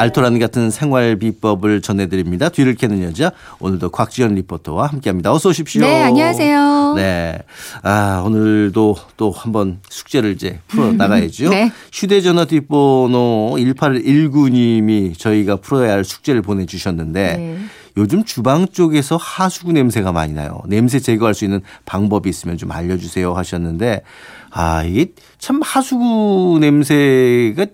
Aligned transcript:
알토란 0.00 0.38
같은 0.38 0.70
생활 0.70 1.16
비법을 1.16 1.82
전해드립니다. 1.82 2.48
뒤를 2.48 2.74
캐는 2.74 3.02
여자 3.02 3.32
오늘도 3.58 3.90
곽지연 3.90 4.34
리포터와 4.34 4.86
함께합니다. 4.86 5.30
어서 5.30 5.50
오십시오. 5.50 5.82
네, 5.82 6.02
안녕하세요. 6.02 6.94
네, 6.94 7.38
아 7.82 8.22
오늘도 8.24 8.96
또 9.18 9.30
한번 9.30 9.80
숙제를 9.90 10.32
이제 10.32 10.58
풀어 10.68 10.92
나가야죠. 10.92 11.50
네. 11.50 11.70
휴대전화 11.92 12.46
뒷번호 12.46 13.56
1819님이 13.58 15.18
저희가 15.18 15.56
풀어야 15.56 15.92
할 15.92 16.04
숙제를 16.04 16.40
보내주셨는데. 16.42 17.36
네. 17.36 17.58
요즘 17.96 18.22
주방 18.24 18.68
쪽에서 18.68 19.16
하수구 19.16 19.72
냄새가 19.72 20.12
많이 20.12 20.32
나요. 20.32 20.62
냄새 20.68 21.00
제거할 21.00 21.34
수 21.34 21.44
있는 21.44 21.60
방법이 21.86 22.30
있으면 22.30 22.56
좀 22.56 22.70
알려주세요 22.70 23.34
하셨는데, 23.34 24.02
아, 24.50 24.84
이게 24.84 25.06
참 25.38 25.60
하수구 25.60 26.58
냄새가 26.60 27.66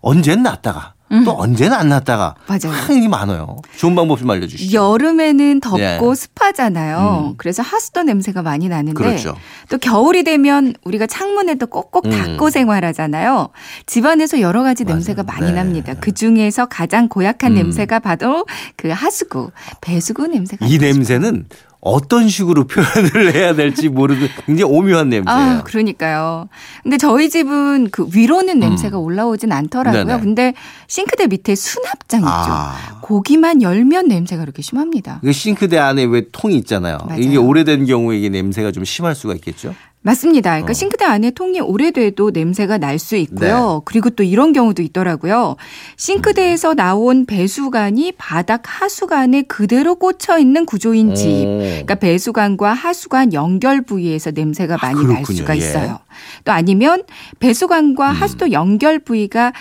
언젠 0.00 0.44
났다가 0.44 0.93
또 1.24 1.32
언제는 1.38 1.76
안 1.76 1.88
났다가 1.88 2.34
음. 2.48 2.70
항이 2.70 3.08
많아요. 3.08 3.56
좋은 3.76 3.94
방법 3.94 4.18
좀 4.18 4.30
알려주시죠. 4.30 4.76
여름에는 4.76 5.60
덥고 5.60 5.78
네. 5.78 6.14
습하잖아요. 6.14 7.28
음. 7.30 7.34
그래서 7.36 7.62
하수도 7.62 8.02
냄새가 8.02 8.42
많이 8.42 8.68
나는데 8.68 8.94
그렇죠. 8.94 9.36
또 9.68 9.78
겨울이 9.78 10.24
되면 10.24 10.74
우리가 10.84 11.06
창문에도 11.06 11.66
꼭꼭 11.66 12.06
음. 12.06 12.10
닫고 12.10 12.50
생활하잖아요. 12.50 13.48
집안에서 13.86 14.40
여러 14.40 14.62
가지 14.62 14.84
맞아요. 14.84 14.96
냄새가 14.96 15.22
많이 15.24 15.46
네. 15.46 15.52
납니다. 15.52 15.94
그 16.00 16.12
중에서 16.12 16.66
가장 16.66 17.08
고약한 17.08 17.52
음. 17.52 17.56
냄새가 17.56 17.98
바로 17.98 18.46
그 18.76 18.88
하수구, 18.88 19.50
배수구 19.80 20.26
냄새가 20.28 20.66
이. 20.66 20.78
냄새는 20.78 21.46
어 21.73 21.73
떤 22.08 22.28
식으로 22.28 22.64
표현을 22.68 23.34
해야 23.34 23.54
될지 23.54 23.88
모르는 23.88 24.28
굉장히 24.46 24.72
오묘한 24.72 25.10
냄새예요. 25.10 25.40
아, 25.40 25.62
그러니까요. 25.62 26.48
근데 26.82 26.96
저희 26.96 27.28
집은 27.28 27.90
그 27.90 28.08
위로는 28.12 28.58
냄새가 28.58 28.98
올라오진 28.98 29.52
않더라고요. 29.52 30.02
음. 30.02 30.06
네네. 30.06 30.20
근데 30.20 30.54
싱크대 30.86 31.26
밑에 31.26 31.54
수납장 31.54 32.20
있죠. 32.20 32.28
아. 32.30 32.98
고기만 33.02 33.62
열면 33.62 34.08
냄새가 34.08 34.42
그렇게 34.42 34.62
심합니다. 34.62 35.20
그 35.22 35.32
싱크대 35.32 35.78
안에 35.78 36.04
왜 36.04 36.24
통이 36.32 36.56
있잖아요. 36.56 36.98
맞아요. 37.06 37.20
이게 37.20 37.36
오래된 37.36 37.84
경우에 37.86 38.16
이게 38.18 38.28
냄새가 38.30 38.72
좀 38.72 38.84
심할 38.84 39.14
수가 39.14 39.34
있겠죠. 39.34 39.74
맞습니다. 40.06 40.50
그러니까 40.50 40.70
어. 40.70 40.74
싱크대 40.74 41.04
안에 41.06 41.30
통이 41.30 41.60
오래돼도 41.60 42.30
냄새가 42.30 42.76
날 42.78 42.98
수 42.98 43.16
있고요. 43.16 43.74
네. 43.78 43.80
그리고 43.86 44.10
또 44.10 44.22
이런 44.22 44.52
경우도 44.52 44.82
있더라고요. 44.82 45.56
싱크대에서 45.96 46.74
나온 46.74 47.24
배수관이 47.26 48.12
바닥 48.18 48.62
하수관에 48.66 49.42
그대로 49.42 49.94
꽂혀 49.96 50.38
있는 50.38 50.64
구조인 50.66 51.14
집. 51.14 51.28
오. 51.46 51.58
그러니까 51.58 51.94
배수관과 51.96 52.72
하수관 52.72 53.32
연결 53.32 53.80
부위에서 53.82 54.30
냄새가 54.30 54.76
많이 54.80 54.96
날 54.98 55.06
그렇군요. 55.16 55.36
수가 55.38 55.54
예. 55.54 55.58
있어요. 55.58 55.98
또 56.44 56.52
아니면 56.52 57.02
배수관과 57.40 58.10
음. 58.10 58.14
하수도 58.14 58.52
연결 58.52 58.98
부위가 58.98 59.52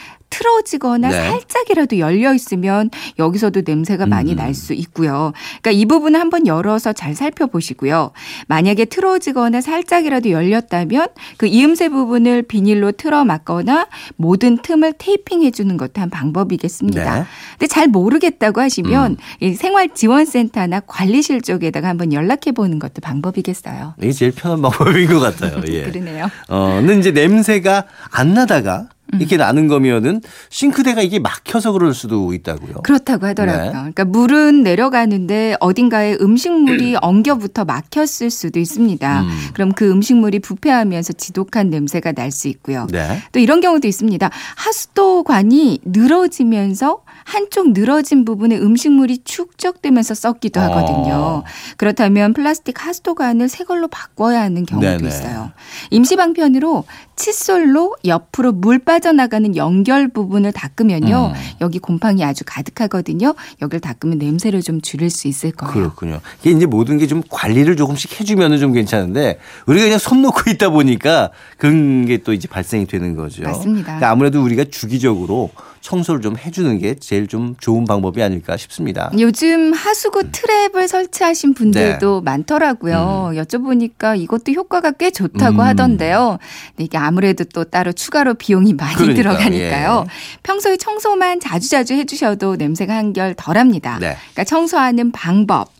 틀어지거나 0.44 1.10
네. 1.10 1.16
살짝이라도 1.16 2.00
열려 2.00 2.34
있으면 2.34 2.90
여기서도 3.18 3.62
냄새가 3.66 4.06
많이 4.06 4.34
음. 4.34 4.38
날수 4.38 4.74
있고요. 4.74 5.32
그러니까 5.62 5.72
이 5.72 5.86
부분은 5.86 6.20
한번 6.20 6.48
열어서 6.48 6.92
잘 6.92 7.16
살펴보시고요. 7.16 8.12
만약에 8.48 8.86
틀어지거나 8.86 9.62
살짝이라도 9.62 10.32
열렸다면 10.32 11.08
그 11.38 11.48
이음새 11.48 11.90
부분을 11.90 12.44
비닐로 12.44 12.92
틀어 12.92 13.24
막거나 13.24 13.88
모든 14.18 14.58
틈을 14.58 14.94
테이핑 14.98 15.44
해 15.44 15.52
주는 15.52 15.78
것도 15.78 16.02
한 16.02 16.10
방법이겠습니다. 16.10 17.20
네. 17.20 17.26
근데 17.52 17.68
잘 17.68 17.88
모르겠다고 17.88 18.60
하시면 18.60 19.12
음. 19.12 19.18
이 19.40 19.54
생활지원센터나 19.54 20.82
관리실 20.82 21.42
쪽에다가 21.42 21.88
한번 21.88 22.12
연락해 22.12 22.52
보는 22.54 22.80
것도 22.80 22.96
방법이겠어요. 23.02 23.96
이게 24.02 24.12
제일 24.12 24.34
편한 24.34 24.62
방법인 24.62 25.08
것 25.08 25.20
같아요. 25.20 25.62
예. 25.70 25.84
그러네요. 25.84 26.30
어, 26.50 26.76
근데 26.76 27.00
이제 27.00 27.12
냄새가 27.12 27.86
안 28.12 28.34
나다가 28.34 28.90
이렇게 29.20 29.38
나는 29.38 29.68
거면은 29.68 30.22
싱크대가 30.50 31.02
이게 31.02 31.20
막혀서 31.20 31.72
그럴 31.72 31.94
수도 31.94 32.34
있다고요. 32.34 32.82
그렇다고 32.84 33.26
하더라고요. 33.28 33.64
네. 33.66 33.72
그러니까 33.72 34.06
물은 34.06 34.64
내려가는데 34.64 35.56
어딘가에 35.60 36.18
음식물이 36.20 36.98
엉겨붙어 37.02 37.66
막혔을 37.66 38.30
수도 38.30 38.60
있습니다. 38.60 39.22
음. 39.22 39.30
그럼 39.54 39.72
그 39.72 39.90
음식물이 39.90 40.40
부패하면서 40.40 41.14
지독한 41.14 41.70
냄새가 41.70 42.12
날 42.12 42.34
수 42.34 42.48
있고요. 42.48 42.88
네. 42.90 43.22
또 43.32 43.40
이런 43.40 43.62
경우도 43.62 43.88
있습니다. 43.88 44.28
하수도관이 44.56 45.80
늘어지면서 45.86 47.02
한쪽 47.26 47.74
늘어진 47.74 48.26
부분에 48.26 48.58
음식물이 48.58 49.20
축적되면서 49.24 50.16
썩기도 50.16 50.60
어. 50.60 50.64
하거든요. 50.64 51.44
그렇다면 51.78 52.34
플라스틱 52.34 52.86
하수도관을 52.86 53.50
새 53.50 53.64
걸로 53.64 53.88
바꿔야 53.88 54.42
하는 54.42 54.66
경우도 54.66 54.88
네네. 54.88 55.08
있어요. 55.08 55.52
임시 55.92 56.16
방편으로 56.16 56.84
칫솔로 57.16 57.96
옆으로 58.06 58.52
물 58.52 58.80
빠져나가는 58.80 59.56
연결 59.56 60.08
부분을 60.08 60.52
닦으면요. 60.52 61.34
음. 61.36 61.42
여기 61.62 61.80
곰팡이 61.80 62.24
아주 62.24 62.44
가득하거든요. 62.46 63.34
여기를 63.62 63.80
닦으면 63.80 64.18
냄새를 64.18 64.62
좀 64.62 64.82
줄일 64.82 65.10
수 65.10 65.28
있을 65.28 65.52
거예요. 65.52 65.74
그렇군요. 65.74 66.20
이게 66.42 66.52
이제 66.52 66.66
모든 66.66 66.98
게 66.98 67.04
좀 67.08 67.22
관리를 67.30 67.76
조금씩 67.76 68.20
해주면은 68.20 68.60
좀 68.60 68.72
괜찮은데 68.72 69.38
우리가 69.66 69.86
그냥 69.86 70.00
손 70.00 70.22
놓고 70.22 70.50
있다 70.50 70.70
보니까 70.70 71.30
그런 71.58 72.06
게 72.06 72.18
또 72.24 72.32
이제 72.32 72.48
발생이 72.48 72.86
되는 72.88 73.16
거죠. 73.18 73.44
맞습니다. 73.44 73.84
그러니까 73.86 74.10
아무래도 74.10 74.42
우리가 74.42 74.64
주기적으로 74.72 75.50
청소를 75.82 76.22
좀 76.22 76.38
해주는 76.38 76.78
게 76.80 76.96
제일 76.96 77.28
좀 77.28 77.56
좋은 77.60 77.84
방법이 77.84 78.24
아닐까 78.24 78.56
싶습니다. 78.56 79.12
요즘 79.20 79.74
하수구 79.74 80.32
트랩을 80.32 80.88
설치하신 80.88 81.54
분들도 81.56 82.22
네. 82.22 82.24
많더라고요. 82.24 83.32
여쭤보니까 83.36 84.18
이것도 84.18 84.54
효과가 84.54 84.92
꽤 84.92 85.12
좋다고 85.12 85.56
음. 85.56 85.60
하던데요. 85.60 86.38
이게 86.78 86.98
아무래도 87.14 87.44
또 87.44 87.64
따로 87.64 87.92
추가로 87.94 88.34
비용이 88.34 88.74
많이 88.74 88.96
그러니까, 88.96 89.22
들어가니까요. 89.22 90.06
예. 90.08 90.12
평소에 90.42 90.78
청소만 90.78 91.40
자주자주 91.40 91.94
해주셔도 91.94 92.56
냄새가 92.56 92.96
한결 92.96 93.36
덜합니다. 93.36 94.00
네. 94.00 94.18
그러니까 94.34 94.44
청소하는 94.44 95.12
방법. 95.12 95.72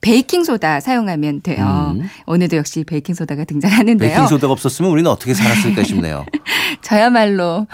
베이킹 0.00 0.44
소다 0.44 0.80
사용하면 0.80 1.42
돼요. 1.42 1.94
음. 1.94 2.08
오늘도 2.24 2.56
역시 2.56 2.84
베이킹 2.84 3.14
소다가 3.14 3.44
등장하는데요. 3.44 4.08
베이킹 4.08 4.28
소다가 4.28 4.54
없었으면 4.54 4.90
우리는 4.90 5.10
어떻게 5.10 5.34
살았을까 5.34 5.82
싶네요. 5.82 6.24
저야말로 6.82 7.66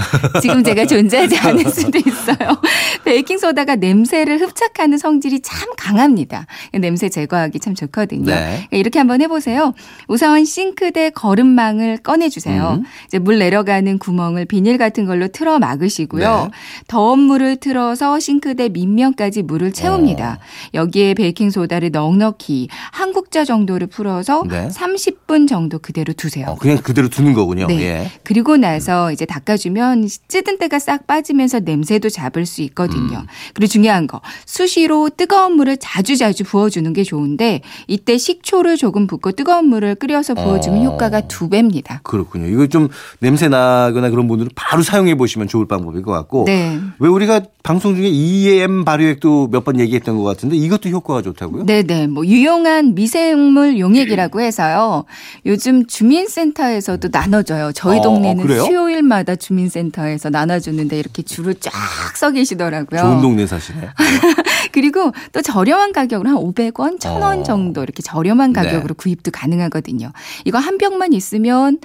지금 0.42 0.62
제가 0.64 0.84
존재하지 0.86 1.38
않을 1.38 1.64
수도 1.70 1.98
있어요. 1.98 2.60
베이킹 3.04 3.38
소다가 3.38 3.76
냄새를 3.76 4.40
흡착하는 4.40 4.98
성질이 4.98 5.40
참 5.40 5.70
강합니다. 5.76 6.46
냄새 6.72 7.08
제거하기 7.08 7.60
참 7.60 7.74
좋거든요. 7.74 8.26
네. 8.26 8.34
그러니까 8.34 8.76
이렇게 8.76 8.98
한번 8.98 9.20
해보세요. 9.20 9.72
우선 10.08 10.44
싱크대 10.44 11.10
거름망을 11.10 11.98
꺼내주세요. 11.98 12.80
음. 12.80 12.84
이제 13.06 13.18
물 13.18 13.38
내려가는 13.38 13.98
구멍을 13.98 14.44
비닐 14.46 14.78
같은 14.78 15.06
걸로 15.06 15.28
틀어 15.28 15.58
막으시고요. 15.58 16.50
네. 16.52 16.58
더운 16.88 17.20
물을 17.20 17.56
틀어서 17.56 18.18
싱크대 18.18 18.70
밑면까지 18.70 19.42
물을 19.42 19.72
채웁니다. 19.72 20.38
어. 20.40 20.44
여기에 20.74 21.14
베이킹 21.14 21.50
소다를 21.50 21.90
넉넉히 21.92 22.68
한 22.92 23.12
국자 23.12 23.44
정도를 23.44 23.86
풀어서 23.86 24.44
네. 24.48 24.68
30분 24.68 25.48
정도 25.48 25.78
그대로 25.78 26.12
두세요. 26.12 26.46
어, 26.48 26.54
그냥 26.56 26.78
그대로 26.78 27.08
두는 27.08 27.32
거군요. 27.34 27.66
네. 27.66 27.80
예. 27.82 28.10
그리고 28.24 28.56
나서 28.56 28.95
이제 29.12 29.24
닦아주면 29.26 30.08
찌든 30.28 30.58
때가 30.58 30.78
싹 30.78 31.06
빠지면서 31.06 31.60
냄새도 31.60 32.08
잡을 32.08 32.46
수 32.46 32.62
있거든요. 32.62 33.18
음. 33.18 33.26
그리고 33.54 33.70
중요한 33.70 34.06
거 34.06 34.20
수시로 34.46 35.10
뜨거운 35.14 35.52
물을 35.52 35.76
자주 35.76 36.16
자주 36.16 36.42
부어주는 36.44 36.90
게 36.92 37.02
좋은데 37.04 37.60
이때 37.86 38.16
식초를 38.18 38.76
조금 38.76 39.06
붓고 39.06 39.32
뜨거운 39.32 39.66
물을 39.66 39.94
끓여서 39.94 40.34
부어주면 40.34 40.80
어. 40.80 40.90
효과가 40.92 41.22
두 41.28 41.48
배입니다. 41.48 42.00
그렇군요. 42.02 42.46
이거 42.46 42.66
좀 42.66 42.88
냄새 43.20 43.48
나거나 43.48 44.08
그런 44.10 44.26
분들은 44.26 44.52
바로 44.54 44.82
사용해 44.82 45.16
보시면 45.16 45.48
좋을 45.48 45.66
방법일 45.68 46.02
것 46.02 46.12
같고. 46.12 46.44
네. 46.46 46.78
왜 46.98 47.08
우리가 47.08 47.42
방송 47.62 47.94
중에 47.94 48.08
EM 48.08 48.84
발효액도 48.84 49.48
몇 49.52 49.66
번 49.66 49.80
얘기했던 49.80 50.16
것 50.16 50.22
같은데 50.22 50.54
이것도 50.54 50.90
효과가 50.90 51.22
좋다고요? 51.22 51.66
네네. 51.66 52.06
뭐 52.06 52.24
유용한 52.24 52.94
미생물 52.94 53.80
용액이라고 53.80 54.40
해서요. 54.40 55.04
요즘 55.44 55.84
주민센터에서도 55.86 57.08
나눠줘요. 57.10 57.72
저희 57.74 57.98
어, 57.98 58.02
동네는 58.02 58.44
그래요? 58.46 58.62
수요일마다 58.86 59.36
주민센터에서 59.36 60.30
나눠주는데 60.30 60.98
이렇게 60.98 61.22
줄을 61.22 61.54
쫙 61.54 61.72
서 62.14 62.30
계시더라고요. 62.30 63.00
좋은 63.00 63.20
동네 63.20 63.46
사시네. 63.46 63.90
그리고 64.72 65.12
또 65.32 65.42
저렴한 65.42 65.92
가격으로 65.92 66.28
한 66.30 66.36
500원, 66.36 66.98
1000원 66.98 67.40
어. 67.40 67.42
정도 67.42 67.82
이렇게 67.82 68.02
저렴한 68.02 68.52
가격으로 68.52 68.88
네. 68.88 68.94
구입도 68.96 69.30
가능하거든요. 69.32 70.12
이거 70.44 70.58
한 70.58 70.78
병만 70.78 71.12
있으면 71.12 71.78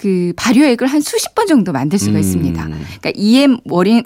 그 0.00 0.32
발효액을 0.36 0.86
한 0.86 1.02
수십 1.02 1.34
번 1.34 1.46
정도 1.46 1.72
만들 1.72 1.98
수가 1.98 2.16
음. 2.16 2.20
있습니다. 2.20 2.64
그러니까 2.64 3.12
EM 3.14 3.58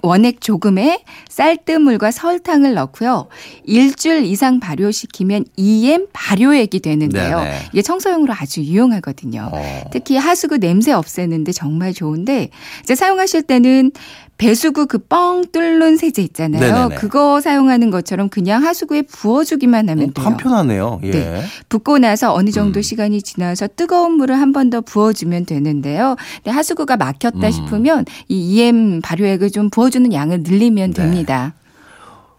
원액 0.03 0.41
조금에 0.41 1.05
쌀뜨물과 1.29 2.11
설탕을 2.11 2.75
넣고요. 2.75 3.29
일주일 3.63 4.25
이상 4.25 4.59
발효시키면 4.59 5.45
EM 5.57 6.09
발효액이 6.13 6.81
되는데요. 6.81 7.39
네네. 7.39 7.59
이게 7.73 7.83
청소용으로 7.83 8.33
아주 8.37 8.61
유용하거든요. 8.63 9.51
어. 9.53 9.85
특히 9.93 10.17
하수구 10.17 10.59
냄새 10.59 10.91
없애는데 10.91 11.53
정말 11.53 11.93
좋은데 11.95 12.49
이제 12.83 12.97
사용하실 12.97 13.43
때는 13.45 13.93
배수구 14.37 14.87
그 14.89 14.99
뻥 14.99 15.45
뚫는 15.53 15.97
세제 15.97 16.21
있잖아요. 16.23 16.61
네네네. 16.61 16.95
그거 16.97 17.41
사용하는 17.41 17.91
것처럼 17.91 18.29
그냥 18.29 18.65
하수구에 18.65 19.03
부어주기만 19.03 19.89
하면 19.91 20.09
어, 20.09 20.13
돼요. 20.13 20.25
간편하네요. 20.25 21.01
예. 21.05 21.11
네. 21.13 21.43
붓고 21.69 21.99
나서 21.99 22.35
어느 22.35 22.51
정도 22.51 22.81
음. 22.81 22.83
시간이 22.83 23.23
지나서 23.23 23.69
뜨거운 23.77 24.13
물을 24.15 24.35
한 24.41 24.51
번 24.53 24.71
더 24.71 24.81
부어주면 24.81 25.45
되는데 25.47 25.84
요. 25.91 26.17
근데 26.37 26.51
하수구가 26.51 26.97
막혔다 26.97 27.47
음. 27.47 27.51
싶으면 27.51 28.05
이 28.29 28.57
EM 28.57 29.01
발효액을 29.03 29.51
좀 29.51 29.71
부어주는 29.71 30.13
양을 30.13 30.43
늘리면 30.43 30.93
네. 30.93 31.03
됩니다. 31.03 31.55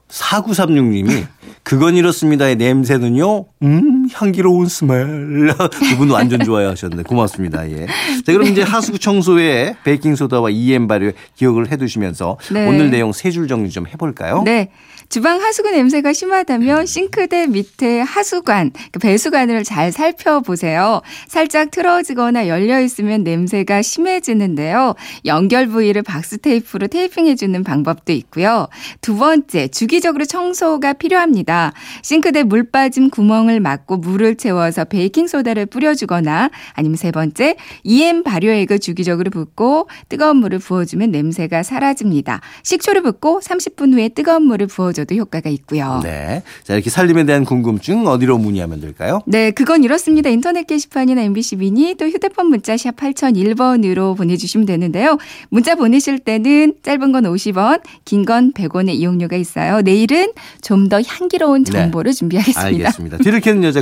4936님이 0.09 1.25
그건 1.63 1.95
이렇습니다의 1.95 2.57
냄새는요. 2.57 3.45
음 3.63 4.04
향기로운 4.13 4.67
스멜. 4.67 5.05
두 5.71 5.97
분 5.97 6.09
완전 6.09 6.39
좋아하셨는데 6.43 7.03
고맙습니다. 7.03 7.69
예. 7.71 7.85
자 8.25 8.31
그럼 8.33 8.47
이제 8.47 8.61
하수구 8.61 8.99
청소에 8.99 9.75
베이킹 9.83 10.15
소다와 10.15 10.49
EM 10.49 10.87
발효 10.87 11.11
기억을 11.35 11.71
해 11.71 11.77
두시면서 11.77 12.37
네. 12.51 12.67
오늘 12.67 12.89
내용 12.91 13.11
세 13.11 13.31
줄 13.31 13.47
정리 13.47 13.69
좀 13.69 13.85
해볼까요? 13.87 14.43
네. 14.43 14.69
주방 15.07 15.39
하수구 15.39 15.69
냄새가 15.69 16.13
심하다면 16.13 16.87
싱크대 16.87 17.45
밑에 17.47 17.99
하수관, 18.01 18.71
그 18.91 18.97
배수관을 18.99 19.63
잘 19.63 19.91
살펴보세요. 19.91 21.01
살짝 21.27 21.69
틀어지거나 21.69 22.47
열려 22.47 22.81
있으면 22.81 23.23
냄새가 23.23 23.83
심해지는데요. 23.83 24.95
연결 25.25 25.67
부위를 25.67 26.01
박스 26.01 26.39
테이프로 26.39 26.87
테이핑해주는 26.87 27.63
방법도 27.63 28.13
있고요. 28.13 28.67
두 29.01 29.15
번째, 29.15 29.67
주기적으로 29.67 30.25
청소가 30.25 30.93
필요합니다. 30.93 31.73
싱크대 32.01 32.41
물 32.43 32.71
빠짐 32.71 33.11
구멍을 33.11 33.59
막고 33.59 33.94
물을 33.97 34.35
채워서 34.35 34.85
베이킹 34.85 35.27
소다를 35.27 35.65
뿌려주거나 35.65 36.49
아니면 36.73 36.95
세 36.97 37.11
번째, 37.11 37.55
EM 37.83 38.23
발효액을 38.23 38.79
주기적으로 38.79 39.31
붓고 39.31 39.87
뜨거운 40.09 40.37
물을 40.37 40.59
부어주면 40.59 41.11
냄새가 41.11 41.63
사라집니다. 41.63 42.41
식초를 42.63 43.01
붓고 43.03 43.41
30분 43.41 43.93
후에 43.93 44.09
뜨거운 44.09 44.43
물을 44.43 44.67
부어줘도 44.67 45.15
효과가 45.15 45.49
있고요. 45.49 45.99
네. 46.03 46.43
자 46.63 46.73
이렇게 46.73 46.89
살림에 46.89 47.25
대한 47.25 47.45
궁금증 47.45 48.07
어디로 48.07 48.37
문의하면 48.37 48.81
될까요? 48.81 49.21
네, 49.25 49.51
그건 49.51 49.83
이렇습니다. 49.83 50.29
인터넷 50.29 50.65
게시판이나 50.67 51.21
MBC 51.21 51.57
미니 51.57 51.95
또 51.95 52.05
휴대폰 52.07 52.47
문자 52.47 52.75
샵 52.77 52.95
8001번으로 52.95 54.15
보내주시면 54.17 54.65
되는데요. 54.65 55.17
문자 55.49 55.75
보내실 55.75 56.19
때는 56.19 56.73
짧은 56.83 57.11
건 57.11 57.23
50원, 57.23 57.81
긴 58.05 58.25
건 58.25 58.53
100원의 58.53 58.95
이용료가 58.95 59.35
있어요. 59.35 59.81
내일은 59.81 60.31
좀 60.61 60.85
더 60.89 61.01
향기로운 61.01 61.63
네. 61.63 61.71
정보를 61.71 62.13
준비하겠습니다. 62.13 62.61
알겠습니다. 62.61 63.17
뒤를 63.17 63.39
캐는 63.39 63.63
여자 63.63 63.81